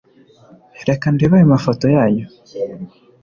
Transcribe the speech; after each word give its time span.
Reka 0.87 1.05
ndebe 1.13 1.35
ayo 1.37 1.47
mafoto 1.53 1.85
yanyu. 1.95 2.25